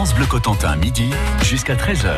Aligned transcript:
France 0.00 0.14
Bleu 0.14 0.24
Cotentin, 0.24 0.76
midi 0.76 1.10
jusqu'à 1.42 1.74
13h. 1.74 2.10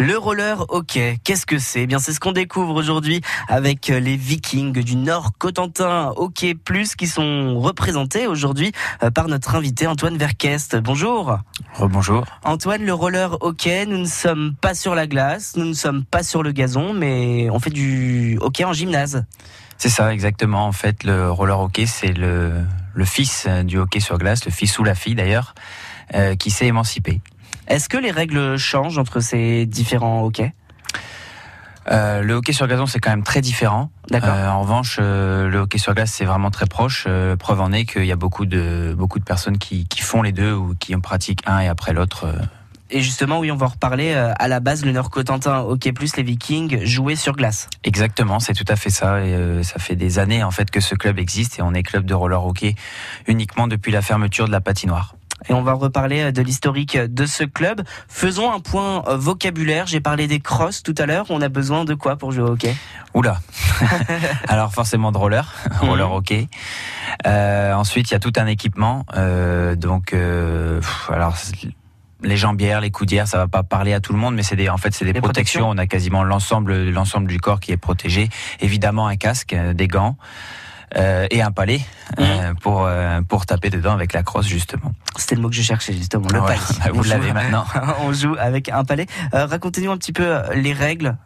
Le 0.00 0.18
roller 0.18 0.64
hockey, 0.68 1.20
qu'est-ce 1.22 1.46
que 1.46 1.60
c'est? 1.60 1.82
Eh 1.82 1.86
Bien, 1.86 2.00
c'est 2.00 2.12
ce 2.12 2.18
qu'on 2.18 2.32
découvre 2.32 2.74
aujourd'hui 2.74 3.20
avec 3.46 3.86
les 3.86 4.16
Vikings 4.16 4.82
du 4.82 4.96
Nord 4.96 5.30
Cotentin 5.38 6.12
Hockey 6.16 6.56
Plus 6.56 6.96
qui 6.96 7.06
sont 7.06 7.60
représentés 7.60 8.26
aujourd'hui 8.26 8.72
euh, 9.04 9.12
par 9.12 9.28
notre 9.28 9.54
invité 9.54 9.86
Antoine 9.86 10.16
Verkest. 10.16 10.74
Bonjour. 10.74 11.38
Bonjour. 11.78 12.24
Antoine, 12.42 12.84
le 12.84 12.92
roller 12.92 13.36
hockey, 13.42 13.86
nous 13.86 13.98
ne 13.98 14.06
sommes 14.06 14.56
pas 14.60 14.74
sur 14.74 14.96
la 14.96 15.06
glace, 15.06 15.52
nous 15.54 15.66
ne 15.66 15.74
sommes 15.74 16.04
pas 16.04 16.24
sur 16.24 16.42
le 16.42 16.50
gazon, 16.50 16.94
mais 16.94 17.48
on 17.48 17.60
fait 17.60 17.70
du 17.70 18.38
hockey 18.40 18.64
en 18.64 18.72
gymnase. 18.72 19.24
C'est 19.78 19.88
ça, 19.88 20.12
exactement. 20.12 20.66
En 20.66 20.72
fait, 20.72 21.04
le 21.04 21.30
roller 21.30 21.60
hockey, 21.60 21.86
c'est 21.86 22.12
le, 22.12 22.54
le 22.92 23.04
fils 23.04 23.46
du 23.64 23.78
hockey 23.78 24.00
sur 24.00 24.18
glace, 24.18 24.44
le 24.44 24.50
fils 24.50 24.80
ou 24.80 24.82
la 24.82 24.96
fille 24.96 25.14
d'ailleurs, 25.14 25.54
euh, 26.14 26.34
qui 26.34 26.50
s'est 26.50 26.66
émancipé. 26.66 27.20
Est-ce 27.68 27.88
que 27.88 27.96
les 27.96 28.10
règles 28.10 28.56
changent 28.58 28.98
entre 28.98 29.20
ces 29.20 29.66
différents 29.66 30.22
hockey? 30.24 30.52
Euh, 31.90 32.22
le 32.22 32.34
hockey 32.34 32.52
sur 32.52 32.66
gazon, 32.66 32.86
c'est 32.86 32.98
quand 32.98 33.10
même 33.10 33.22
très 33.22 33.40
différent. 33.40 33.90
D'accord. 34.08 34.30
Euh, 34.34 34.48
en 34.48 34.62
revanche, 34.62 34.98
euh, 35.00 35.48
le 35.48 35.58
hockey 35.58 35.78
sur 35.78 35.94
glace, 35.94 36.12
c'est 36.12 36.24
vraiment 36.24 36.50
très 36.50 36.66
proche. 36.66 37.06
Preuve 37.38 37.60
en 37.60 37.72
est 37.72 37.84
qu'il 37.84 38.06
y 38.06 38.12
a 38.12 38.16
beaucoup 38.16 38.46
de 38.46 38.94
beaucoup 38.96 39.18
de 39.18 39.24
personnes 39.24 39.58
qui, 39.58 39.86
qui 39.86 40.00
font 40.00 40.22
les 40.22 40.32
deux 40.32 40.52
ou 40.52 40.74
qui 40.78 40.94
en 40.94 41.00
pratiquent 41.00 41.42
un 41.46 41.60
et 41.60 41.68
après 41.68 41.92
l'autre. 41.92 42.26
Et 42.90 43.00
justement, 43.00 43.38
oui, 43.38 43.50
on 43.50 43.56
va 43.56 43.66
en 43.66 43.70
reparler. 43.70 44.12
À 44.14 44.46
la 44.46 44.60
base, 44.60 44.84
le 44.84 44.92
Nord 44.92 45.10
Cotentin 45.10 45.60
Hockey 45.60 45.92
Plus, 45.92 46.16
les 46.16 46.22
Vikings 46.22 46.84
jouaient 46.84 47.16
sur 47.16 47.34
glace. 47.34 47.68
Exactement, 47.82 48.40
c'est 48.40 48.52
tout 48.52 48.64
à 48.68 48.76
fait 48.76 48.90
ça. 48.90 49.24
Et 49.24 49.62
ça 49.62 49.78
fait 49.78 49.96
des 49.96 50.18
années 50.18 50.44
en 50.44 50.50
fait 50.50 50.70
que 50.70 50.80
ce 50.80 50.94
club 50.94 51.18
existe 51.18 51.58
et 51.58 51.62
on 51.62 51.74
est 51.74 51.82
club 51.82 52.04
de 52.04 52.14
roller 52.14 52.44
hockey 52.44 52.76
uniquement 53.26 53.66
depuis 53.66 53.90
la 53.90 54.02
fermeture 54.02 54.46
de 54.46 54.52
la 54.52 54.60
patinoire. 54.60 55.16
Et 55.48 55.52
on 55.52 55.62
va 55.62 55.72
reparler 55.74 56.22
euh, 56.22 56.32
de 56.32 56.42
l'historique 56.42 56.96
de 56.96 57.26
ce 57.26 57.44
club. 57.44 57.82
Faisons 58.08 58.52
un 58.52 58.60
point 58.60 59.02
euh, 59.08 59.16
vocabulaire. 59.16 59.86
J'ai 59.86 60.00
parlé 60.00 60.26
des 60.26 60.40
crosses 60.40 60.82
tout 60.82 60.94
à 60.98 61.06
l'heure. 61.06 61.26
On 61.30 61.40
a 61.42 61.48
besoin 61.48 61.84
de 61.84 61.94
quoi 61.94 62.16
pour 62.16 62.32
jouer 62.32 62.44
au 62.44 62.52
hockey? 62.52 62.74
Oula 63.14 63.40
Alors 64.48 64.72
forcément 64.72 65.12
de 65.12 65.18
roller, 65.18 65.52
roller 65.80 66.08
Mhm. 66.08 66.14
hockey. 66.14 66.48
Euh, 67.26 67.72
ensuite, 67.74 68.10
il 68.10 68.14
y 68.14 68.16
a 68.16 68.20
tout 68.20 68.32
un 68.36 68.46
équipement. 68.46 69.04
euh, 69.16 69.76
donc, 69.76 70.12
euh, 70.12 70.80
pff, 70.80 71.10
alors 71.12 71.34
les 72.22 72.36
jambières, 72.38 72.80
les 72.80 72.90
coudières, 72.90 73.28
ça 73.28 73.36
va 73.38 73.48
pas 73.48 73.62
parler 73.62 73.92
à 73.92 74.00
tout 74.00 74.12
le 74.14 74.18
monde, 74.18 74.34
mais 74.34 74.42
c'est 74.42 74.56
des, 74.56 74.68
en 74.70 74.78
fait, 74.78 74.94
c'est 74.94 75.04
des 75.04 75.12
protections. 75.12 75.60
protections. 75.60 75.68
On 75.68 75.76
a 75.78 75.86
quasiment 75.86 76.24
l'ensemble, 76.24 76.88
l'ensemble 76.90 77.26
du 77.28 77.38
corps 77.38 77.60
qui 77.60 77.70
est 77.72 77.76
protégé. 77.76 78.30
Évidemment, 78.60 79.06
un 79.06 79.16
casque, 79.16 79.52
euh, 79.52 79.74
des 79.74 79.88
gants. 79.88 80.16
Euh, 80.96 81.26
et 81.30 81.42
un 81.42 81.50
palais 81.50 81.80
euh, 82.18 82.54
pour 82.60 82.84
euh, 82.86 83.20
pour 83.22 83.46
taper 83.46 83.70
dedans 83.70 83.92
avec 83.92 84.12
la 84.12 84.22
crosse 84.22 84.46
justement. 84.46 84.92
C'était 85.16 85.34
le 85.34 85.42
mot 85.42 85.48
que 85.48 85.54
je 85.54 85.62
cherchais 85.62 85.92
justement, 85.92 86.26
le 86.32 86.38
Ah 86.38 86.44
ouais, 86.44 86.54
palais. 86.54 86.78
bah, 86.84 86.90
vous 86.94 87.02
l'avez 87.04 87.32
maintenant. 87.32 87.64
on 88.00 88.12
joue 88.12 88.36
avec 88.38 88.68
un 88.68 88.84
palais. 88.84 89.06
Racontez-nous 89.32 89.90
un 89.90 89.96
petit 89.96 90.12
peu 90.12 90.40
les 90.54 90.72
règles 90.72 91.16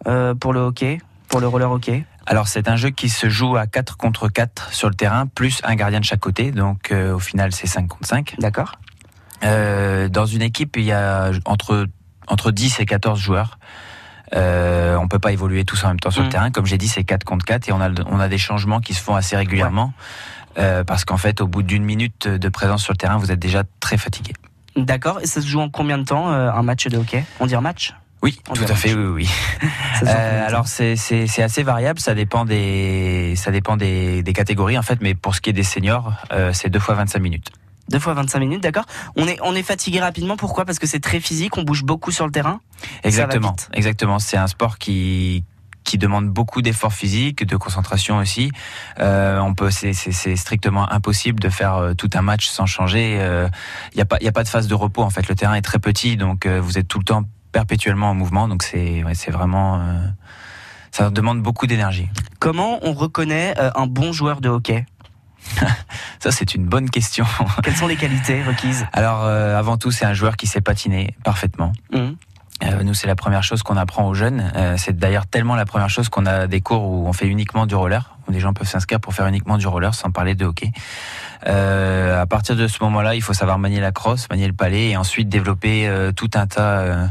pour 0.41 0.53
le 0.53 0.61
hockey, 0.61 1.01
pour 1.29 1.41
le 1.41 1.48
roller 1.48 1.70
hockey. 1.70 2.05
Alors 2.27 2.48
c'est 2.48 2.69
un 2.69 2.77
jeu 2.77 2.91
qui 2.91 3.09
se 3.09 3.29
joue 3.29 3.56
à 3.56 3.67
4 3.67 3.97
contre 3.97 4.29
4 4.29 4.73
sur 4.73 4.89
le 4.89 4.95
terrain, 4.95 5.27
plus 5.27 5.61
un 5.64 5.75
gardien 5.75 6.01
de 6.01 6.05
chaque 6.05 6.20
côté, 6.20 6.51
donc 6.51 6.92
au 6.92 7.19
final 7.19 7.53
c'est 7.53 7.67
5 7.67 7.86
contre 7.89 8.06
5. 8.06 8.36
D'accord 8.39 8.73
dans 9.42 10.27
une 10.27 10.42
équipe, 10.42 10.77
il 10.77 10.84
y 10.84 10.92
a 10.92 11.31
entre, 11.45 11.86
entre 12.27 12.51
10 12.51 12.81
et 12.81 12.86
14 12.86 13.20
joueurs. 13.20 13.59
Euh, 14.34 14.96
on 14.96 15.08
peut 15.08 15.18
pas 15.18 15.32
évoluer 15.32 15.64
tous 15.64 15.82
en 15.84 15.88
même 15.88 16.00
temps 16.00 16.10
sur 16.10 16.22
Mm. 16.22 16.26
le 16.26 16.30
terrain. 16.30 16.50
Comme 16.50 16.66
j'ai 16.66 16.78
dit, 16.78 16.88
c'est 16.88 17.04
4 17.04 17.24
contre 17.24 17.44
4 17.44 17.68
et 17.68 17.72
on 17.72 17.80
a, 17.80 17.88
on 18.06 18.20
a 18.20 18.28
des 18.28 18.38
changements 18.38 18.80
qui 18.80 18.94
se 18.94 19.02
font 19.02 19.14
assez 19.14 19.36
régulièrement. 19.36 19.92
Euh, 20.58 20.82
parce 20.84 21.04
qu'en 21.04 21.16
fait, 21.18 21.40
au 21.40 21.46
bout 21.46 21.62
d'une 21.62 21.84
minute 21.84 22.26
de 22.26 22.48
présence 22.48 22.82
sur 22.82 22.92
le 22.92 22.98
terrain, 22.98 23.16
vous 23.16 23.30
êtes 23.30 23.38
déjà 23.38 23.62
très 23.80 23.96
fatigué. 23.96 24.32
D'accord. 24.76 25.20
Et 25.22 25.26
ça 25.26 25.40
se 25.40 25.46
joue 25.46 25.60
en 25.60 25.68
combien 25.70 25.98
de 25.98 26.04
temps 26.04 26.30
euh, 26.32 26.50
un 26.50 26.62
match 26.62 26.86
de 26.88 26.96
hockey? 26.98 27.24
On 27.40 27.46
dit 27.46 27.54
un 27.54 27.60
match? 27.60 27.94
Oui, 28.22 28.40
On 28.50 28.54
tout 28.54 28.64
à 28.64 28.74
fait, 28.74 28.94
oui, 28.94 29.06
oui. 29.06 29.30
Euh, 30.06 30.46
alors 30.46 30.68
c'est 30.68 30.92
assez 31.42 31.62
variable, 31.64 31.98
ça 31.98 32.14
dépend 32.14 32.44
des 32.44 33.34
ça 33.36 33.50
dépend 33.50 33.77
des, 33.77 34.22
des 34.22 34.33
catégories 34.33 34.78
en 34.78 34.83
fait, 34.83 35.00
mais 35.00 35.14
pour 35.17 35.34
ce 35.34 35.40
qui 35.40 35.50
est 35.50 35.52
des 35.52 35.64
seniors, 35.64 36.12
euh, 36.33 36.52
c'est 36.52 36.68
deux 36.70 36.78
fois 36.78 36.94
25 36.94 37.18
minutes. 37.18 37.50
Deux 37.90 37.98
fois 37.98 38.14
25 38.14 38.38
minutes, 38.40 38.62
d'accord. 38.62 38.84
On 39.16 39.26
est, 39.26 39.38
on 39.42 39.54
est 39.54 39.62
fatigué 39.62 40.00
rapidement. 40.00 40.36
Pourquoi? 40.36 40.64
Parce 40.64 40.78
que 40.78 40.86
c'est 40.86 41.00
très 41.00 41.20
physique. 41.20 41.56
On 41.56 41.62
bouge 41.62 41.84
beaucoup 41.84 42.10
sur 42.10 42.26
le 42.26 42.32
terrain. 42.32 42.60
Exactement, 43.02 43.56
exactement. 43.72 44.18
C'est 44.18 44.36
un 44.36 44.46
sport 44.46 44.78
qui 44.78 45.44
qui 45.84 45.96
demande 45.96 46.28
beaucoup 46.28 46.60
d'efforts 46.60 46.92
physiques, 46.92 47.46
de 47.46 47.56
concentration 47.56 48.18
aussi. 48.18 48.52
Euh, 49.00 49.38
on 49.38 49.54
peut, 49.54 49.70
c'est 49.70 50.36
strictement 50.36 50.92
impossible 50.92 51.40
de 51.40 51.48
faire 51.48 51.76
euh, 51.76 51.94
tout 51.94 52.10
un 52.12 52.20
match 52.20 52.46
sans 52.46 52.66
changer. 52.66 53.12
Il 53.92 53.96
n'y 53.96 54.02
a 54.02 54.05
pas, 54.05 54.18
il 54.20 54.28
a 54.28 54.32
pas 54.32 54.42
de 54.42 54.48
phase 54.48 54.68
de 54.68 54.74
repos 54.74 55.02
en 55.02 55.08
fait. 55.08 55.26
Le 55.30 55.34
terrain 55.34 55.55
est 55.55 55.62
très 55.62 55.78
petit, 55.78 56.18
donc 56.18 56.44
euh, 56.44 56.60
vous 56.60 56.76
êtes 56.76 56.88
tout 56.88 56.98
le 56.98 57.05
temps 57.05 57.24
perpétuellement 57.52 58.10
en 58.10 58.14
mouvement. 58.14 58.48
Donc 58.48 58.62
c'est, 58.62 59.02
ouais, 59.05 59.14
c'est 59.14 59.30
vraiment, 59.30 59.80
euh, 59.80 60.06
ça 60.90 61.10
demande 61.10 61.42
beaucoup 61.42 61.66
d'énergie. 61.66 62.08
Comment 62.38 62.78
on 62.82 62.92
reconnaît 62.92 63.55
euh, 63.58 63.70
un 63.74 63.86
bon 63.86 64.12
joueur 64.12 64.40
de 64.40 64.48
hockey? 64.48 64.86
Ça 66.20 66.30
c'est 66.30 66.54
une 66.54 66.64
bonne 66.64 66.90
question. 66.90 67.24
Quelles 67.62 67.76
sont 67.76 67.86
les 67.86 67.96
qualités 67.96 68.42
requises 68.42 68.86
Alors 68.92 69.24
euh, 69.24 69.58
avant 69.58 69.76
tout, 69.76 69.90
c'est 69.90 70.04
un 70.04 70.14
joueur 70.14 70.36
qui 70.36 70.46
sait 70.46 70.60
patiner 70.60 71.14
parfaitement. 71.24 71.72
Mhm. 71.92 72.16
Euh, 72.64 72.82
nous, 72.82 72.92
c'est 72.92 73.06
la 73.06 73.14
première 73.14 73.44
chose 73.44 73.62
qu'on 73.62 73.76
apprend 73.76 74.08
aux 74.08 74.14
jeunes. 74.14 74.50
Euh, 74.56 74.74
c'est 74.76 74.96
d'ailleurs 74.96 75.26
tellement 75.28 75.54
la 75.54 75.64
première 75.64 75.88
chose 75.88 76.08
qu'on 76.08 76.26
a 76.26 76.48
des 76.48 76.60
cours 76.60 76.82
où 76.82 77.06
on 77.06 77.12
fait 77.12 77.28
uniquement 77.28 77.66
du 77.66 77.76
roller, 77.76 78.16
où 78.26 78.32
des 78.32 78.40
gens 78.40 78.52
peuvent 78.52 78.66
s'inscrire 78.66 78.98
pour 78.98 79.14
faire 79.14 79.28
uniquement 79.28 79.58
du 79.58 79.68
roller 79.68 79.94
sans 79.94 80.10
parler 80.10 80.34
de 80.34 80.44
hockey. 80.44 80.72
À 81.46 82.26
partir 82.26 82.56
de 82.56 82.66
ce 82.66 82.82
moment-là, 82.82 83.14
il 83.14 83.22
faut 83.22 83.32
savoir 83.32 83.60
manier 83.60 83.78
la 83.78 83.92
crosse, 83.92 84.28
manier 84.28 84.48
le 84.48 84.52
palais, 84.52 84.88
et 84.88 84.96
ensuite 84.96 85.28
développer 85.28 85.88
tout 86.16 86.30
un 86.34 86.48
tas, 86.48 87.10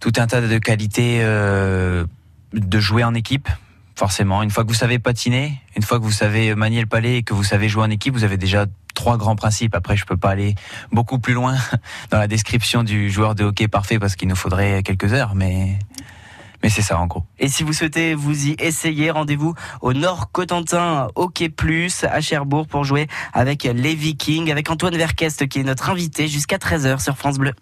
tout 0.00 0.12
un 0.18 0.26
tas 0.26 0.42
de 0.42 0.58
qualités 0.58 1.24
de 1.24 2.80
jouer 2.80 3.04
en 3.04 3.14
équipe. 3.14 3.48
Forcément, 3.94 4.42
une 4.42 4.50
fois 4.50 4.64
que 4.64 4.68
vous 4.68 4.74
savez 4.74 4.98
patiner, 4.98 5.60
une 5.76 5.82
fois 5.82 5.98
que 5.98 6.04
vous 6.04 6.10
savez 6.12 6.54
manier 6.54 6.80
le 6.80 6.86
palais 6.86 7.18
et 7.18 7.22
que 7.22 7.34
vous 7.34 7.44
savez 7.44 7.68
jouer 7.68 7.82
en 7.82 7.90
équipe, 7.90 8.14
vous 8.14 8.24
avez 8.24 8.36
déjà 8.36 8.66
trois 8.94 9.16
grands 9.16 9.36
principes. 9.36 9.74
Après, 9.74 9.96
je 9.96 10.04
peux 10.04 10.16
pas 10.16 10.30
aller 10.30 10.54
beaucoup 10.92 11.18
plus 11.18 11.34
loin 11.34 11.56
dans 12.10 12.18
la 12.18 12.26
description 12.26 12.82
du 12.82 13.10
joueur 13.10 13.34
de 13.34 13.44
hockey 13.44 13.68
parfait 13.68 13.98
parce 13.98 14.16
qu'il 14.16 14.28
nous 14.28 14.36
faudrait 14.36 14.82
quelques 14.82 15.12
heures, 15.12 15.34
mais 15.34 15.78
mais 16.62 16.68
c'est 16.68 16.82
ça 16.82 16.98
en 16.98 17.06
gros. 17.06 17.24
Et 17.38 17.48
si 17.48 17.64
vous 17.64 17.72
souhaitez 17.72 18.14
vous 18.14 18.46
y 18.46 18.54
essayer, 18.58 19.10
rendez-vous 19.10 19.54
au 19.80 19.92
Nord 19.92 20.30
Cotentin 20.30 21.08
Hockey 21.16 21.48
Plus 21.48 22.04
à 22.04 22.20
Cherbourg 22.20 22.68
pour 22.68 22.84
jouer 22.84 23.08
avec 23.32 23.64
les 23.64 23.94
Vikings, 23.94 24.50
avec 24.50 24.70
Antoine 24.70 24.96
Verkest 24.96 25.48
qui 25.48 25.58
est 25.58 25.64
notre 25.64 25.90
invité 25.90 26.28
jusqu'à 26.28 26.58
13h 26.58 27.02
sur 27.02 27.16
France 27.16 27.38
Bleu. 27.38 27.52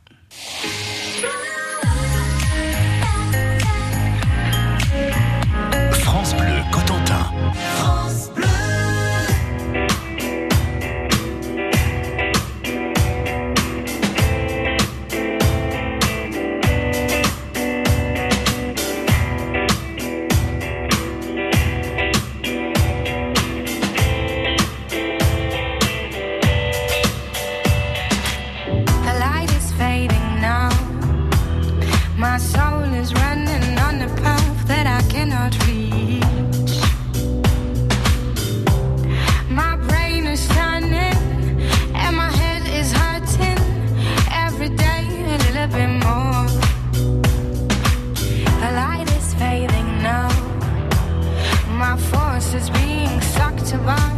to 53.71 53.79
buy. 53.79 54.10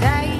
sky 0.00 0.39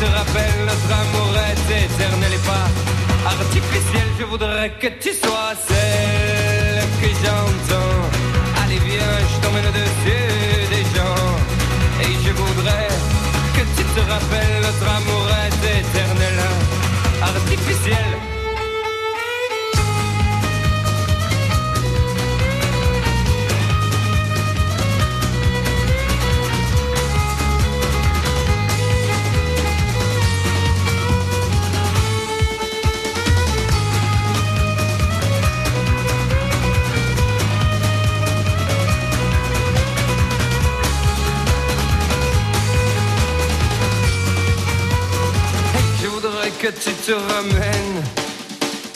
te 0.00 0.06
rappelles 0.06 0.64
notre 0.64 0.90
amour 1.02 1.32
est 1.50 1.84
éternel 1.84 2.32
et 2.32 2.44
pas 2.46 2.68
artificiel. 3.28 4.06
Je 4.18 4.24
voudrais 4.24 4.70
que 4.80 4.86
tu 4.98 5.12
sois 5.12 5.52
celle 5.68 6.84
que 7.00 7.08
j'entends. 7.22 7.69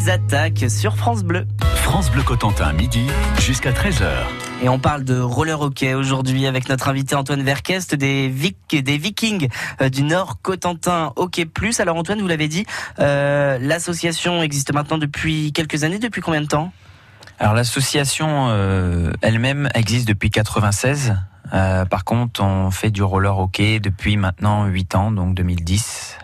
Louise 0.00 0.08
attaque 0.08 0.64
sur 0.70 0.96
France 0.96 1.22
Bleu. 1.22 1.46
France 1.74 2.10
Bleu 2.10 2.22
Cotentin, 2.22 2.72
midi 2.72 3.06
jusqu'à 3.38 3.70
13h. 3.70 4.06
Et 4.62 4.68
on 4.70 4.78
parle 4.78 5.04
de 5.04 5.20
roller 5.20 5.60
hockey 5.60 5.92
aujourd'hui 5.92 6.46
avec 6.46 6.70
notre 6.70 6.88
invité 6.88 7.14
Antoine 7.16 7.42
Verkest 7.42 7.94
des, 7.94 8.28
Vic- 8.30 8.82
des 8.82 8.96
Vikings 8.96 9.48
euh, 9.82 9.90
du 9.90 10.02
Nord 10.02 10.38
Cotentin 10.40 11.12
Hockey 11.16 11.44
Plus. 11.44 11.80
Alors 11.80 11.96
Antoine, 11.96 12.18
vous 12.22 12.28
l'avez 12.28 12.48
dit, 12.48 12.64
euh, 12.98 13.58
l'association 13.60 14.42
existe 14.42 14.72
maintenant 14.72 14.96
depuis 14.96 15.52
quelques 15.52 15.84
années. 15.84 15.98
Depuis 15.98 16.22
combien 16.22 16.40
de 16.40 16.46
temps? 16.46 16.72
Alors 17.38 17.52
l'association 17.52 18.46
euh, 18.48 19.12
elle-même 19.20 19.68
existe 19.74 20.08
depuis 20.08 20.30
96. 20.30 21.14
Euh, 21.52 21.84
par 21.84 22.04
contre, 22.04 22.42
on 22.42 22.70
fait 22.70 22.90
du 22.90 23.02
roller 23.02 23.38
hockey 23.38 23.80
depuis 23.80 24.16
maintenant 24.16 24.64
8 24.64 24.94
ans, 24.94 25.12
donc 25.12 25.34
2010. 25.34 26.16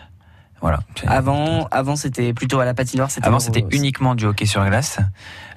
Voilà. 0.61 0.79
Avant, 1.05 1.67
avant 1.69 1.95
c'était 1.95 2.33
plutôt 2.33 2.59
à 2.59 2.65
la 2.65 2.73
patinoire. 2.73 3.09
Avant, 3.21 3.39
c'était 3.39 3.63
uniquement 3.71 4.15
du 4.15 4.25
hockey 4.25 4.45
sur 4.47 4.65
glace. 4.65 4.99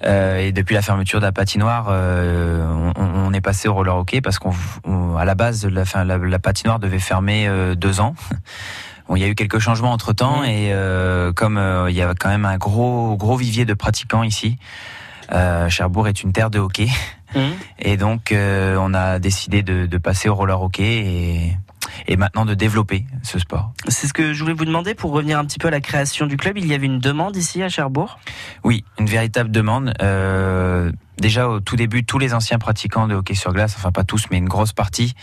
Euh, 0.04 0.38
et 0.38 0.52
depuis 0.52 0.74
la 0.74 0.82
fermeture 0.82 1.20
de 1.20 1.24
la 1.26 1.32
patinoire, 1.32 1.86
euh, 1.90 2.92
on, 2.96 3.02
on 3.28 3.32
est 3.32 3.40
passé 3.40 3.66
au 3.68 3.74
roller 3.74 3.96
hockey 3.96 4.20
parce 4.20 4.38
qu'on, 4.38 4.52
on- 4.84 5.16
à 5.16 5.24
la 5.24 5.34
base, 5.34 5.64
la, 5.66 5.84
fin- 5.84 6.04
la, 6.04 6.18
la 6.18 6.38
patinoire 6.38 6.78
devait 6.78 6.98
fermer 6.98 7.48
euh, 7.48 7.74
deux 7.74 8.00
ans. 8.00 8.14
Bon, 9.08 9.16
il 9.16 9.22
y 9.22 9.24
a 9.24 9.28
eu 9.28 9.34
quelques 9.34 9.58
changements 9.58 9.90
entre 9.90 10.12
temps 10.12 10.44
et 10.44 10.72
comme 11.34 11.60
il 11.88 11.94
y 11.96 12.00
a 12.00 12.14
quand 12.14 12.28
même 12.28 12.44
un 12.44 12.58
gros 12.58 13.16
gros 13.16 13.36
vivier 13.36 13.64
de 13.64 13.74
pratiquants 13.74 14.22
ici, 14.22 14.56
Cherbourg 15.68 16.06
est 16.06 16.22
une 16.22 16.32
terre 16.32 16.48
de 16.50 16.60
hockey 16.60 16.86
Hum. 17.34 17.50
et 17.80 17.96
donc 17.96 18.32
on 18.32 18.94
a 18.94 19.18
décidé 19.18 19.62
de, 19.64 19.86
de 19.86 19.98
passer 19.98 20.28
au 20.28 20.36
roller 20.36 20.62
hockey 20.62 20.98
et, 20.98 21.56
et 22.06 22.16
maintenant 22.16 22.44
de 22.44 22.54
développer 22.54 23.06
ce 23.22 23.38
sport. 23.38 23.72
C'est 23.88 24.06
ce 24.06 24.12
que 24.12 24.32
je 24.32 24.42
voulais 24.42 24.54
vous 24.54 24.64
demander 24.64 24.94
pour 24.94 25.12
revenir 25.12 25.38
un 25.38 25.44
petit 25.44 25.58
peu 25.58 25.68
à 25.68 25.70
la 25.70 25.80
création 25.80 26.26
du 26.26 26.36
club. 26.36 26.58
Il 26.58 26.66
y 26.66 26.74
avait 26.74 26.86
une 26.86 27.00
demande 27.00 27.36
ici 27.36 27.62
à 27.62 27.68
Cherbourg? 27.68 28.18
Oui, 28.64 28.84
une 28.98 29.06
véritable 29.06 29.50
demande. 29.50 29.94
Euh, 30.02 30.92
déjà 31.18 31.48
au 31.48 31.60
tout 31.60 31.76
début, 31.76 32.04
tous 32.04 32.18
les 32.18 32.34
anciens 32.34 32.58
pratiquants 32.58 33.06
de 33.06 33.14
hockey 33.14 33.34
sur 33.34 33.52
glace, 33.52 33.74
enfin 33.76 33.92
pas 33.92 34.04
tous, 34.04 34.26
mais 34.30 34.38
une 34.38 34.48
grosse 34.48 34.72
partie, 34.72 35.14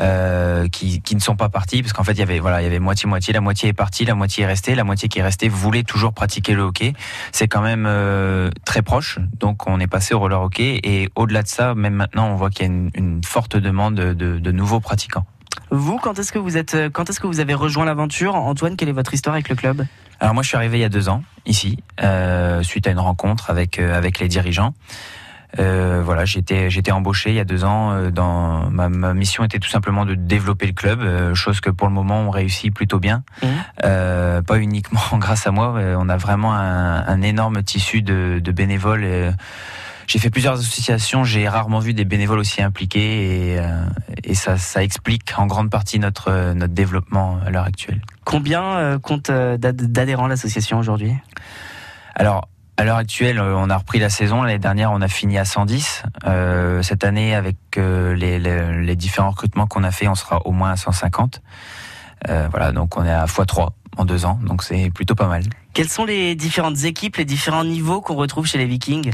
euh, 0.00 0.68
qui, 0.68 1.00
qui 1.00 1.14
ne 1.14 1.20
sont 1.20 1.36
pas 1.36 1.48
partis, 1.48 1.82
parce 1.82 1.92
qu'en 1.92 2.04
fait 2.04 2.12
il 2.12 2.18
y 2.18 2.22
avait 2.22 2.40
voilà, 2.40 2.60
il 2.60 2.64
y 2.64 2.66
avait 2.66 2.80
moitié 2.80 3.08
moitié, 3.08 3.32
la 3.32 3.40
moitié 3.40 3.68
est 3.68 3.72
partie, 3.72 4.04
la 4.04 4.14
moitié 4.14 4.44
est 4.44 4.46
restée, 4.46 4.74
la 4.74 4.84
moitié 4.84 5.08
qui 5.08 5.20
est 5.20 5.22
restée 5.22 5.48
voulait 5.48 5.84
toujours 5.84 6.12
pratiquer 6.12 6.54
le 6.54 6.62
hockey. 6.62 6.92
C'est 7.32 7.48
quand 7.48 7.62
même 7.62 7.84
euh, 7.86 8.50
très 8.64 8.82
proche, 8.82 9.18
donc 9.38 9.66
on 9.68 9.78
est 9.78 9.86
passé 9.86 10.14
au 10.14 10.18
roller 10.18 10.40
hockey 10.40 10.80
et 10.82 11.08
au-delà 11.14 11.42
de 11.42 11.48
ça, 11.48 11.74
même 11.74 11.94
maintenant, 11.94 12.28
on 12.28 12.34
voit 12.34 12.50
qu'il 12.50 12.66
y 12.66 12.68
a 12.68 12.72
une, 12.72 12.90
une 12.94 13.24
forte 13.24 13.56
demande 13.56 13.94
de, 13.94 14.12
de 14.38 14.52
nouveaux 14.52 14.80
pratiquants. 14.80 15.26
Vous, 15.70 15.98
quand 15.98 16.18
est-ce 16.18 16.32
que 16.32 16.38
vous 16.38 16.56
êtes, 16.56 16.74
euh, 16.74 16.90
quand 16.90 17.10
est-ce 17.10 17.20
que 17.20 17.26
vous 17.26 17.40
avez 17.40 17.54
rejoint 17.54 17.84
l'aventure 17.84 18.34
Antoine, 18.34 18.76
quelle 18.76 18.88
est 18.88 18.92
votre 18.92 19.14
histoire 19.14 19.34
avec 19.34 19.48
le 19.48 19.56
club? 19.56 19.86
Alors 20.20 20.34
moi, 20.34 20.42
je 20.42 20.48
suis 20.48 20.56
arrivé 20.56 20.78
il 20.78 20.80
y 20.80 20.84
a 20.84 20.88
deux 20.88 21.08
ans 21.08 21.22
ici, 21.44 21.78
euh, 22.02 22.62
suite 22.62 22.86
à 22.86 22.90
une 22.90 22.98
rencontre 22.98 23.50
avec 23.50 23.78
euh, 23.78 23.96
avec 23.96 24.18
les 24.18 24.28
dirigeants. 24.28 24.74
Euh, 25.58 26.02
voilà, 26.04 26.24
j'étais 26.24 26.70
j'étais 26.70 26.90
embauché 26.90 27.30
il 27.30 27.36
y 27.36 27.40
a 27.40 27.44
deux 27.44 27.64
ans. 27.64 28.10
dans 28.10 28.68
ma, 28.70 28.88
ma 28.88 29.14
mission 29.14 29.44
était 29.44 29.58
tout 29.58 29.68
simplement 29.68 30.04
de 30.04 30.14
développer 30.14 30.66
le 30.66 30.72
club, 30.72 31.34
chose 31.34 31.60
que 31.60 31.70
pour 31.70 31.86
le 31.86 31.94
moment 31.94 32.20
on 32.20 32.30
réussit 32.30 32.74
plutôt 32.74 32.98
bien. 32.98 33.22
Euh, 33.84 34.42
pas 34.42 34.58
uniquement 34.58 35.00
grâce 35.12 35.46
à 35.46 35.52
moi, 35.52 35.74
on 35.98 36.08
a 36.08 36.16
vraiment 36.16 36.54
un, 36.54 37.06
un 37.06 37.22
énorme 37.22 37.62
tissu 37.62 38.02
de, 38.02 38.40
de 38.42 38.52
bénévoles. 38.52 39.34
J'ai 40.06 40.18
fait 40.18 40.30
plusieurs 40.30 40.54
associations, 40.58 41.24
j'ai 41.24 41.48
rarement 41.48 41.78
vu 41.80 41.94
des 41.94 42.04
bénévoles 42.04 42.38
aussi 42.38 42.62
impliqués 42.62 43.52
et, 43.54 43.58
euh, 43.58 43.84
et 44.24 44.34
ça, 44.34 44.56
ça 44.56 44.82
explique 44.82 45.32
en 45.36 45.46
grande 45.46 45.70
partie 45.70 45.98
notre, 45.98 46.28
euh, 46.30 46.54
notre 46.54 46.74
développement 46.74 47.38
à 47.44 47.50
l'heure 47.50 47.64
actuelle. 47.64 48.00
Combien 48.24 48.62
euh, 48.62 48.98
compte 48.98 49.30
euh, 49.30 49.56
d'ad- 49.56 49.90
d'adhérents 49.92 50.26
l'association 50.28 50.78
aujourd'hui? 50.78 51.12
Alors, 52.14 52.48
à 52.78 52.84
l'heure 52.84 52.96
actuelle, 52.98 53.38
euh, 53.38 53.56
on 53.56 53.68
a 53.70 53.76
repris 53.76 53.98
la 53.98 54.10
saison. 54.10 54.42
L'année 54.42 54.58
dernière, 54.58 54.92
on 54.92 55.00
a 55.00 55.08
fini 55.08 55.38
à 55.38 55.44
110. 55.44 56.02
Euh, 56.26 56.82
cette 56.82 57.04
année, 57.04 57.34
avec 57.34 57.56
euh, 57.78 58.14
les, 58.14 58.38
les- 58.38 58.82
les 58.84 58.96
différents 58.96 59.30
recrutements 59.30 59.66
qu'on 59.66 59.82
a 59.84 59.90
fait, 59.90 60.08
on 60.08 60.14
sera 60.14 60.46
au 60.46 60.52
moins 60.52 60.70
à 60.72 60.76
150. 60.76 61.40
voilà, 62.50 62.72
donc 62.72 62.96
on 62.96 63.04
est 63.04 63.10
à 63.10 63.24
x3 63.26 63.70
en 63.98 64.04
deux 64.04 64.26
ans, 64.26 64.38
donc 64.44 64.62
c'est 64.62 64.90
plutôt 64.90 65.14
pas 65.14 65.26
mal. 65.26 65.42
Quelles 65.72 65.88
sont 65.88 66.04
les 66.04 66.34
différentes 66.34 66.84
équipes, 66.84 67.16
les 67.16 67.24
différents 67.24 67.64
niveaux 67.64 68.00
qu'on 68.02 68.14
retrouve 68.16 68.46
chez 68.46 68.58
les 68.58 68.66
Vikings? 68.66 69.10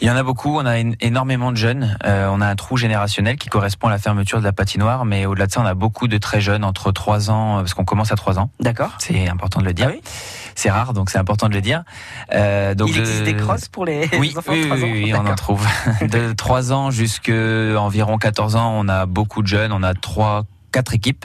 Il 0.00 0.06
y 0.06 0.10
en 0.10 0.16
a 0.16 0.22
beaucoup, 0.22 0.56
on 0.56 0.66
a 0.66 0.78
énormément 0.78 1.50
de 1.50 1.56
jeunes. 1.56 1.96
Euh, 2.04 2.28
on 2.30 2.40
a 2.40 2.46
un 2.46 2.56
trou 2.56 2.76
générationnel 2.76 3.36
qui 3.36 3.48
correspond 3.48 3.88
à 3.88 3.90
la 3.90 3.98
fermeture 3.98 4.38
de 4.38 4.44
la 4.44 4.52
patinoire, 4.52 5.04
mais 5.04 5.26
au-delà 5.26 5.46
de 5.46 5.52
ça, 5.52 5.60
on 5.60 5.66
a 5.66 5.74
beaucoup 5.74 6.08
de 6.08 6.18
très 6.18 6.40
jeunes, 6.40 6.64
entre 6.64 6.92
3 6.92 7.30
ans, 7.30 7.58
parce 7.58 7.74
qu'on 7.74 7.84
commence 7.84 8.12
à 8.12 8.16
3 8.16 8.38
ans. 8.38 8.50
D'accord. 8.60 8.92
C'est 8.98 9.28
important 9.28 9.60
de 9.60 9.66
le 9.66 9.72
dire. 9.72 9.90
Ah 9.92 10.08
c'est 10.54 10.70
rare, 10.70 10.92
donc 10.92 11.10
c'est 11.10 11.18
important 11.18 11.48
de 11.48 11.54
le 11.54 11.60
dire. 11.60 11.84
Euh, 12.32 12.74
donc 12.74 12.90
Il 12.90 12.98
existe 12.98 13.22
des 13.22 13.36
crosses 13.36 13.68
pour 13.68 13.84
les 13.84 14.08
oui, 14.18 14.34
enfants 14.36 14.52
de 14.52 14.64
3 14.64 14.76
ans 14.76 14.80
Oui, 14.82 15.12
on 15.14 15.26
en 15.26 15.34
trouve. 15.34 15.66
de 16.02 16.32
3 16.32 16.72
ans 16.72 16.90
jusqu'à 16.90 17.80
environ 17.80 18.18
14 18.18 18.56
ans, 18.56 18.72
on 18.74 18.88
a 18.88 19.06
beaucoup 19.06 19.42
de 19.42 19.46
jeunes, 19.46 19.72
on 19.72 19.82
a 19.82 19.94
3, 19.94 20.44
4 20.72 20.94
équipes. 20.94 21.24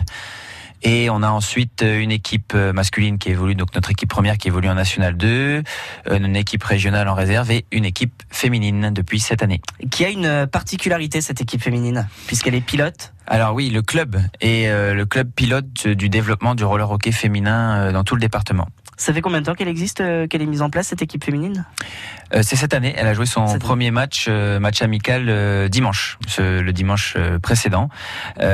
Et 0.84 1.10
on 1.10 1.24
a 1.24 1.30
ensuite 1.30 1.82
euh, 1.82 2.02
une 2.02 2.12
équipe 2.12 2.54
euh, 2.56 2.74
masculine 2.74 3.18
qui 3.18 3.30
évolue, 3.30 3.56
donc 3.56 3.74
notre 3.74 3.92
équipe 3.92 4.10
première 4.10 4.38
qui 4.38 4.50
évolue 4.50 4.68
en 4.68 4.75
National 4.75 5.16
2, 5.16 5.28
euh, 5.28 5.63
une 6.10 6.36
équipe 6.36 6.63
régionale 6.63 7.08
en 7.08 7.13
réserve 7.13 7.50
et 7.52 7.66
une 7.72 7.86
équipe 7.86 8.22
féminine 8.30 8.92
depuis 8.92 9.20
cette 9.20 9.42
année. 9.42 9.62
Qui 9.92 10.04
a 10.04 10.10
une 10.10 10.46
particularité 10.48 11.22
cette 11.22 11.40
équipe 11.40 11.62
féminine, 11.62 12.08
puisqu'elle 12.28 12.56
est 12.56 12.62
pilote? 12.62 13.13
Alors 13.28 13.54
oui, 13.54 13.70
le 13.70 13.82
club 13.82 14.20
est 14.42 14.68
le 14.70 15.06
club 15.06 15.32
pilote 15.32 15.88
du 15.88 16.10
développement 16.10 16.56
du 16.56 16.66
roller 16.66 16.92
hockey 16.92 17.13
féminin 17.13 17.94
dans 17.94 18.04
tout 18.04 18.16
le 18.16 18.22
département. 18.22 18.68
Ça 18.98 19.14
fait 19.14 19.22
combien 19.22 19.42
de 19.42 19.46
temps 19.46 19.56
qu'elle 19.56 19.68
existe, 19.68 20.02
euh, 20.02 20.28
qu'elle 20.28 20.42
est 20.42 20.48
mise 20.48 20.62
en 20.62 20.70
place 20.70 20.88
cette 20.88 21.02
équipe 21.02 21.24
féminine? 21.24 21.66
Euh, 22.34 22.42
C'est 22.44 22.56
cette 22.56 22.74
année. 22.74 22.94
Elle 22.98 23.08
a 23.08 23.14
joué 23.14 23.26
son 23.26 23.58
premier 23.60 23.92
match, 23.92 24.26
euh, 24.28 24.60
match 24.60 24.82
amical 24.82 25.70
dimanche, 25.70 26.18
le 26.38 26.72
dimanche 26.72 27.18
précédent. 27.42 27.90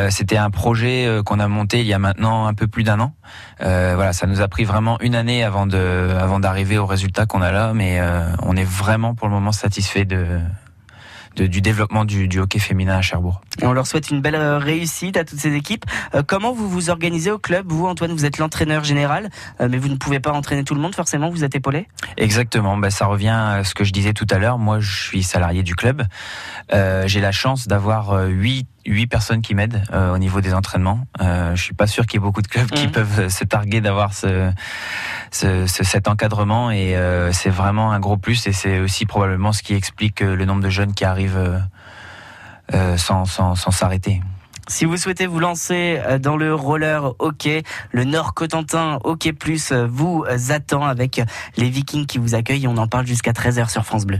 C'était 0.09 0.37
un 0.37 0.49
projet 0.49 1.21
qu'on 1.25 1.39
a 1.39 1.47
monté 1.47 1.79
il 1.79 1.85
y 1.85 1.93
a 1.93 1.99
maintenant 1.99 2.47
un 2.47 2.53
peu 2.53 2.67
plus 2.67 2.83
d'un 2.83 2.99
an. 2.99 3.13
voilà, 3.59 4.13
ça 4.13 4.27
nous 4.27 4.41
a 4.41 4.47
pris 4.47 4.63
vraiment 4.63 4.99
une 5.01 5.15
année 5.15 5.43
avant 5.43 5.65
de, 5.65 6.15
avant 6.19 6.39
d'arriver 6.39 6.77
au 6.77 6.85
résultat 6.85 7.25
qu'on 7.25 7.41
a 7.41 7.51
là, 7.51 7.73
mais 7.73 7.99
on 8.41 8.55
est 8.55 8.67
vraiment 8.67 9.15
pour 9.15 9.27
le 9.27 9.33
moment 9.33 9.51
satisfait 9.51 10.05
de 10.05 10.39
du 11.35 11.61
développement 11.61 12.05
du, 12.05 12.39
hockey 12.39 12.59
féminin 12.59 12.97
à 12.97 13.01
Cherbourg. 13.01 13.41
Et 13.61 13.65
on 13.65 13.73
leur 13.73 13.87
souhaite 13.87 14.09
une 14.09 14.21
belle 14.21 14.35
euh, 14.35 14.57
réussite 14.57 15.17
à 15.17 15.23
toutes 15.23 15.39
ces 15.39 15.53
équipes. 15.53 15.85
Euh, 16.15 16.23
comment 16.25 16.53
vous 16.53 16.69
vous 16.69 16.89
organisez 16.89 17.31
au 17.31 17.39
club? 17.39 17.65
Vous, 17.69 17.87
Antoine, 17.87 18.11
vous 18.11 18.25
êtes 18.25 18.37
l'entraîneur 18.37 18.83
général, 18.83 19.29
euh, 19.61 19.67
mais 19.69 19.77
vous 19.77 19.89
ne 19.89 19.95
pouvez 19.95 20.19
pas 20.19 20.31
entraîner 20.31 20.63
tout 20.63 20.75
le 20.75 20.81
monde 20.81 20.95
forcément, 20.95 21.29
vous 21.29 21.43
êtes 21.43 21.55
épaulé? 21.55 21.87
Exactement, 22.17 22.77
bah, 22.77 22.89
ça 22.89 23.05
revient 23.05 23.29
à 23.29 23.63
ce 23.63 23.73
que 23.73 23.83
je 23.83 23.91
disais 23.91 24.13
tout 24.13 24.27
à 24.29 24.37
l'heure. 24.37 24.57
Moi, 24.57 24.79
je 24.79 25.03
suis 25.03 25.23
salarié 25.23 25.63
du 25.63 25.75
club. 25.75 26.03
J'ai 26.71 27.21
la 27.21 27.31
chance 27.31 27.67
d'avoir 27.67 28.27
huit 28.27 28.67
huit 28.85 29.07
personnes 29.07 29.41
qui 29.41 29.55
m'aident 29.55 29.83
au 29.93 30.17
niveau 30.17 30.41
des 30.41 30.53
entraînements. 30.53 31.05
Euh, 31.21 31.55
je 31.55 31.63
suis 31.63 31.73
pas 31.73 31.87
sûr 31.87 32.05
qu'il 32.05 32.19
y 32.19 32.23
ait 32.23 32.25
beaucoup 32.25 32.41
de 32.41 32.47
clubs 32.47 32.69
qui 32.69 32.87
mmh. 32.87 32.91
peuvent 32.91 33.29
se 33.29 33.43
targuer 33.43 33.81
d'avoir 33.81 34.13
ce, 34.13 34.51
ce, 35.31 35.65
cet 35.67 36.07
encadrement 36.07 36.71
et 36.71 36.95
euh, 36.95 37.31
c'est 37.31 37.49
vraiment 37.49 37.91
un 37.91 37.99
gros 37.99 38.17
plus 38.17 38.47
et 38.47 38.53
c'est 38.53 38.79
aussi 38.79 39.05
probablement 39.05 39.51
ce 39.51 39.63
qui 39.63 39.73
explique 39.73 40.21
euh, 40.21 40.35
le 40.35 40.45
nombre 40.45 40.63
de 40.63 40.69
jeunes 40.69 40.93
qui 40.93 41.05
arrivent 41.05 41.61
euh, 42.73 42.97
sans 42.97 43.25
s'arrêter. 43.25 44.21
Si 44.67 44.85
vous 44.85 44.97
souhaitez 44.97 45.25
vous 45.25 45.39
lancer 45.39 45.99
dans 46.21 46.37
le 46.37 46.53
roller 46.53 47.15
hockey, 47.17 47.63
le 47.91 48.03
Nord 48.03 48.35
Cotentin 48.35 48.99
Hockey 49.03 49.33
Plus 49.33 49.71
vous 49.71 50.23
attend 50.49 50.85
avec 50.85 51.23
les 51.57 51.71
Vikings 51.71 52.05
qui 52.05 52.19
vous 52.19 52.35
accueillent. 52.35 52.67
On 52.67 52.77
en 52.77 52.87
parle 52.87 53.07
jusqu'à 53.07 53.31
13h 53.31 53.71
sur 53.71 53.83
France 53.83 54.05
Bleu. 54.05 54.19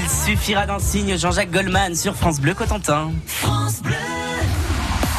Suffira 0.00 0.66
d'un 0.66 0.78
signe 0.78 1.18
Jean-Jacques 1.18 1.50
Goldman 1.50 1.94
sur 1.94 2.14
France 2.16 2.40
Bleu 2.40 2.54
Cotentin. 2.54 3.10
France 3.26 3.82
Bleu. 3.82 3.94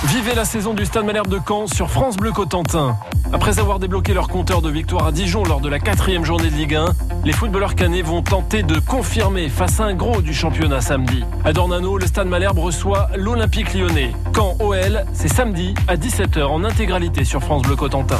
Vivez 0.05 0.35
la 0.35 0.45
saison 0.45 0.73
du 0.73 0.85
Stade 0.85 1.05
Malherbe 1.05 1.27
de 1.27 1.39
Caen 1.47 1.67
sur 1.67 1.89
France 1.89 2.17
Bleu 2.17 2.31
Cotentin. 2.31 2.97
Après 3.31 3.59
avoir 3.59 3.79
débloqué 3.79 4.13
leur 4.13 4.27
compteur 4.27 4.61
de 4.61 4.69
victoire 4.69 5.07
à 5.07 5.11
Dijon 5.11 5.43
lors 5.43 5.61
de 5.61 5.69
la 5.69 5.79
quatrième 5.79 6.25
journée 6.25 6.49
de 6.49 6.55
Ligue 6.55 6.75
1, 6.75 6.85
les 7.23 7.31
footballeurs 7.31 7.75
canets 7.75 8.01
vont 8.01 8.21
tenter 8.21 8.63
de 8.63 8.79
confirmer 8.79 9.49
face 9.49 9.79
à 9.79 9.85
un 9.85 9.93
gros 9.93 10.21
du 10.21 10.33
championnat 10.33 10.81
samedi. 10.81 11.23
À 11.45 11.53
Dornano, 11.53 11.97
le 11.97 12.07
Stade 12.07 12.27
Malherbe 12.27 12.59
reçoit 12.59 13.09
l'Olympique 13.15 13.73
lyonnais. 13.73 14.13
Caen 14.35 14.57
OL, 14.59 15.05
c'est 15.13 15.31
samedi 15.31 15.73
à 15.87 15.95
17h 15.95 16.43
en 16.43 16.63
intégralité 16.63 17.23
sur 17.23 17.41
France 17.41 17.61
Bleu 17.61 17.75
Cotentin. 17.75 18.19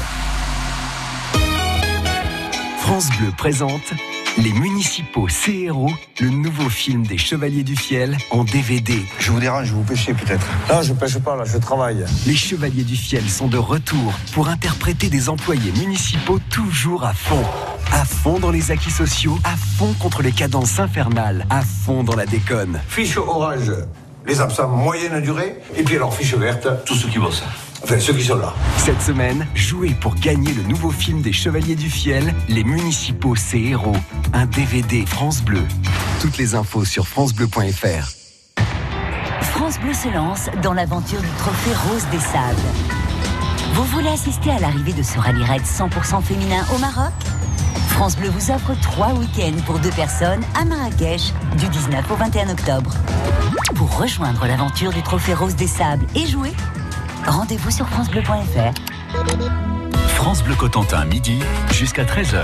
France 2.79 3.09
Bleu 3.17 3.31
présente 3.37 3.93
les 4.37 4.53
municipaux 4.53 5.27
CRO, 5.27 5.91
le 6.19 6.29
nouveau 6.29 6.69
film 6.69 7.05
des 7.05 7.17
Chevaliers 7.17 7.63
du 7.63 7.75
Fiel 7.75 8.17
en 8.31 8.43
DVD. 8.43 9.05
Je 9.19 9.31
vous 9.31 9.39
dérange, 9.39 9.71
vous 9.71 9.83
pêchez 9.83 10.13
peut-être. 10.13 10.45
Non, 10.69 10.81
je 10.81 10.93
pêche 10.93 11.17
pas 11.19 11.35
là, 11.35 11.43
je 11.45 11.57
travaille. 11.57 12.03
Les 12.25 12.35
Chevaliers 12.35 12.83
du 12.83 12.95
Fiel 12.95 13.27
sont 13.29 13.47
de 13.47 13.57
retour 13.57 14.13
pour 14.33 14.47
interpréter 14.47 15.09
des 15.09 15.29
employés 15.29 15.71
municipaux 15.73 16.39
toujours 16.49 17.03
à 17.03 17.13
fond. 17.13 17.43
À 17.91 18.05
fond 18.05 18.39
dans 18.39 18.51
les 18.51 18.71
acquis 18.71 18.91
sociaux, 18.91 19.37
à 19.43 19.55
fond 19.55 19.93
contre 19.99 20.23
les 20.23 20.31
cadences 20.31 20.79
infernales, 20.79 21.45
à 21.49 21.61
fond 21.61 22.03
dans 22.03 22.15
la 22.15 22.25
déconne. 22.25 22.79
Fiche 22.87 23.17
orange, 23.17 23.71
les 24.25 24.41
absents 24.41 24.69
moyenne 24.69 25.21
durée, 25.21 25.57
et 25.75 25.83
puis 25.83 25.95
alors 25.95 26.13
fiche 26.13 26.33
verte, 26.33 26.67
tous 26.85 26.95
ceux 26.95 27.09
qui 27.09 27.19
bossent. 27.19 27.43
Enfin, 27.83 27.99
ceux 27.99 28.13
qui 28.13 28.23
sont 28.23 28.37
là. 28.37 28.53
Cette 28.77 29.01
semaine, 29.01 29.45
jouez 29.55 29.93
pour 29.93 30.15
gagner 30.15 30.53
le 30.53 30.63
nouveau 30.63 30.89
film 30.89 31.21
des 31.21 31.33
Chevaliers 31.33 31.75
du 31.75 31.89
Fiel, 31.89 32.33
Les 32.47 32.63
Municipaux, 32.63 33.35
ces 33.35 33.59
héros. 33.59 33.95
Un 34.31 34.45
DVD 34.45 35.05
France 35.05 35.41
Bleu. 35.41 35.63
Toutes 36.21 36.37
les 36.37 36.55
infos 36.55 36.85
sur 36.85 37.07
FranceBleu.fr. 37.07 38.63
France 39.41 39.79
Bleu 39.79 39.93
se 39.93 40.07
lance 40.13 40.49
dans 40.61 40.73
l'aventure 40.73 41.19
du 41.19 41.27
trophée 41.37 41.75
Rose 41.89 42.05
des 42.09 42.19
Sables. 42.19 42.55
Vous 43.73 43.83
voulez 43.85 44.09
assister 44.09 44.51
à 44.51 44.59
l'arrivée 44.59 44.93
de 44.93 45.03
ce 45.03 45.19
rallye 45.19 45.43
raid 45.43 45.63
100% 45.63 46.21
féminin 46.21 46.63
au 46.73 46.77
Maroc? 46.77 47.13
France 47.89 48.15
Bleu 48.15 48.29
vous 48.29 48.51
offre 48.51 48.73
trois 48.81 49.13
week-ends 49.13 49.61
pour 49.65 49.79
deux 49.79 49.91
personnes 49.91 50.41
à 50.59 50.63
Marrakech 50.65 51.33
du 51.57 51.67
19 51.67 52.11
au 52.11 52.15
21 52.15 52.49
octobre. 52.49 52.91
Pour 53.75 53.97
rejoindre 53.97 54.47
l'aventure 54.47 54.91
du 54.91 55.01
trophée 55.01 55.33
Rose 55.33 55.55
des 55.55 55.67
Sables 55.67 56.05
et 56.15 56.25
jouer, 56.25 56.53
Rendez-vous 57.25 57.71
sur 57.71 57.87
FranceBleu.fr. 57.87 58.73
France 60.07 60.43
Bleu 60.43 60.55
Cotentin, 60.55 61.05
midi 61.05 61.39
jusqu'à 61.71 62.03
13h. 62.03 62.41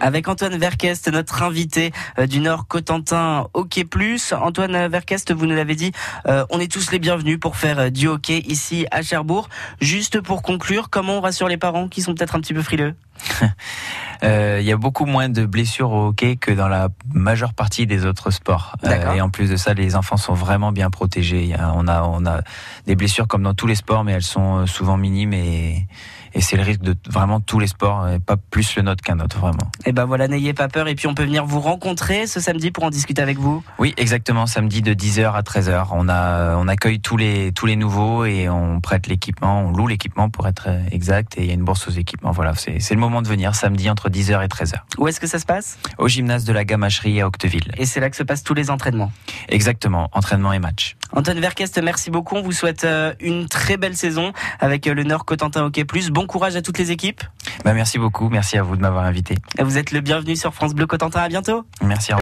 Avec 0.00 0.28
Antoine 0.28 0.56
Verkest, 0.56 1.10
notre 1.12 1.42
invité 1.42 1.92
euh, 2.18 2.26
du 2.26 2.40
Nord 2.40 2.66
Cotentin 2.66 3.46
Hockey 3.54 3.84
Plus. 3.84 4.32
Antoine 4.32 4.88
Verkest, 4.88 5.32
vous 5.32 5.46
nous 5.46 5.54
l'avez 5.54 5.76
dit, 5.76 5.92
euh, 6.26 6.44
on 6.50 6.58
est 6.58 6.70
tous 6.70 6.90
les 6.90 6.98
bienvenus 6.98 7.38
pour 7.38 7.56
faire 7.56 7.78
euh, 7.78 7.90
du 7.90 8.08
hockey 8.08 8.40
ici 8.46 8.86
à 8.90 9.02
Cherbourg. 9.02 9.48
Juste 9.80 10.20
pour 10.20 10.42
conclure, 10.42 10.90
comment 10.90 11.18
on 11.18 11.20
rassure 11.20 11.48
les 11.48 11.56
parents 11.56 11.88
qui 11.88 12.02
sont 12.02 12.14
peut-être 12.14 12.34
un 12.34 12.40
petit 12.40 12.54
peu 12.54 12.62
frileux? 12.62 12.94
Il 14.22 14.62
y 14.62 14.72
a 14.72 14.76
beaucoup 14.78 15.04
moins 15.04 15.28
de 15.28 15.44
blessures 15.44 15.90
au 15.90 16.08
hockey 16.08 16.36
que 16.36 16.50
dans 16.50 16.68
la 16.68 16.88
majeure 17.12 17.52
partie 17.52 17.86
des 17.86 18.06
autres 18.06 18.30
sports. 18.30 18.74
et 19.14 19.20
en 19.20 19.28
plus 19.28 19.50
de 19.50 19.56
ça, 19.56 19.74
les 19.74 19.96
enfants 19.96 20.16
sont 20.16 20.32
vraiment 20.32 20.72
bien 20.72 20.88
protégés. 20.88 21.54
on, 21.58 21.86
a, 21.88 22.02
on 22.04 22.24
a 22.24 22.40
des 22.86 22.96
blessures 22.96 23.28
comme 23.28 23.42
dans 23.42 23.52
tous 23.52 23.66
les 23.66 23.74
sports, 23.74 24.02
mais 24.02 24.12
elles 24.12 24.22
sont 24.22 24.66
souvent 24.66 24.96
minimes 24.96 25.34
et, 25.34 25.86
et 26.34 26.40
c'est 26.40 26.56
le 26.56 26.62
risque 26.62 26.80
de 26.80 26.96
vraiment 27.08 27.40
tous 27.40 27.60
les 27.60 27.68
sports, 27.68 28.08
et 28.08 28.18
pas 28.18 28.36
plus 28.36 28.74
le 28.76 28.82
nôtre 28.82 29.04
qu'un 29.04 29.20
autre, 29.20 29.38
vraiment. 29.38 29.70
Et 29.84 29.90
eh 29.90 29.92
ben 29.92 30.04
voilà, 30.04 30.26
n'ayez 30.26 30.52
pas 30.52 30.68
peur. 30.68 30.88
Et 30.88 30.96
puis 30.96 31.06
on 31.06 31.14
peut 31.14 31.22
venir 31.22 31.46
vous 31.46 31.60
rencontrer 31.60 32.26
ce 32.26 32.40
samedi 32.40 32.72
pour 32.72 32.84
en 32.84 32.90
discuter 32.90 33.22
avec 33.22 33.38
vous. 33.38 33.62
Oui, 33.78 33.94
exactement, 33.96 34.46
samedi 34.46 34.82
de 34.82 34.94
10h 34.94 35.32
à 35.32 35.42
13h. 35.42 35.88
On, 35.92 36.08
a, 36.08 36.56
on 36.56 36.66
accueille 36.66 37.00
tous 37.00 37.16
les, 37.16 37.52
tous 37.52 37.66
les 37.66 37.76
nouveaux 37.76 38.24
et 38.24 38.48
on 38.48 38.80
prête 38.80 39.06
l'équipement, 39.06 39.60
on 39.62 39.70
loue 39.70 39.86
l'équipement 39.86 40.28
pour 40.28 40.48
être 40.48 40.68
exact. 40.90 41.38
Et 41.38 41.42
il 41.42 41.46
y 41.46 41.50
a 41.50 41.54
une 41.54 41.64
bourse 41.64 41.86
aux 41.86 41.92
équipements. 41.92 42.32
Voilà, 42.32 42.52
c'est 42.56 42.94
le 42.94 43.00
moment 43.04 43.22
de 43.22 43.28
venir 43.28 43.54
samedi 43.54 43.88
entre 43.90 44.08
10h 44.08 44.44
et 44.44 44.48
13h. 44.48 44.74
Où 44.98 45.08
est-ce 45.08 45.20
que 45.20 45.26
ça 45.26 45.38
se 45.38 45.46
passe? 45.46 45.78
Au 45.98 46.08
gymnase 46.08 46.44
de 46.44 46.52
la 46.52 46.64
Gamacherie 46.64 47.20
à 47.20 47.26
Octeville. 47.26 47.72
Et 47.76 47.86
c'est 47.86 48.00
là 48.00 48.10
que 48.10 48.16
se 48.16 48.22
passent 48.22 48.42
tous 48.42 48.54
les 48.54 48.70
entraînements? 48.70 49.12
Exactement, 49.48 50.08
entraînement 50.12 50.52
et 50.52 50.58
match. 50.58 50.96
Antoine 51.12 51.38
Verkest, 51.40 51.80
merci 51.82 52.10
beaucoup. 52.10 52.36
On 52.36 52.42
vous 52.42 52.52
souhaite 52.52 52.84
euh, 52.84 53.14
une 53.20 53.48
très 53.48 53.76
belle 53.76 53.96
saison 53.96 54.32
avec 54.60 54.86
euh, 54.86 54.94
le 54.94 55.04
Nord 55.04 55.24
Cotentin 55.24 55.64
Hockey 55.64 55.84
Plus. 55.84 56.10
Bon 56.10 56.26
courage 56.26 56.56
à 56.56 56.62
toutes 56.62 56.78
les 56.78 56.90
équipes. 56.90 57.22
Bah 57.64 57.72
merci 57.72 57.98
beaucoup. 57.98 58.28
Merci 58.28 58.58
à 58.58 58.62
vous 58.62 58.76
de 58.76 58.82
m'avoir 58.82 59.04
invité. 59.04 59.36
Vous 59.60 59.78
êtes 59.78 59.92
le 59.92 60.00
bienvenu 60.00 60.36
sur 60.36 60.54
France 60.54 60.74
Bleu 60.74 60.86
Cotentin. 60.86 61.20
À 61.20 61.28
bientôt. 61.28 61.64
Merci. 61.82 62.12